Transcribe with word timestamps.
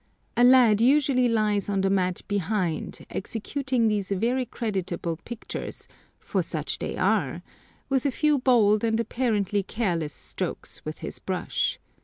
A 0.35 0.43
lad 0.43 0.81
usually 0.81 1.29
lies 1.29 1.69
on 1.69 1.81
the 1.81 1.89
mat 1.91 2.23
behind 2.27 3.05
executing 3.11 3.87
these 3.87 4.09
very 4.09 4.47
creditable 4.47 5.17
pictures—for 5.25 6.41
such 6.41 6.79
they 6.79 6.97
are—with 6.97 8.07
a 8.07 8.09
few 8.09 8.39
bold 8.39 8.83
and 8.83 8.99
apparently 8.99 9.61
careless 9.61 10.11
strokes 10.13 10.83
with 10.83 10.97
his 11.05 11.19
brush. 11.19 11.77